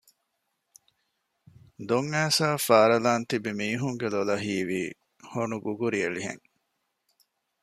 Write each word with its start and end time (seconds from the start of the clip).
ދޮން 1.87 2.09
އައިސަ 2.13 2.43
އަށް 2.49 2.63
ފާރަލާން 2.67 3.25
ތިބި 3.29 3.51
މީހުންގެ 3.59 4.07
ލޮލަށް 4.13 4.43
ހީވީ 4.47 4.81
ހޮނުގުގުރި 5.31 5.97
އެޅި 6.01 6.21
ހެން 6.27 6.45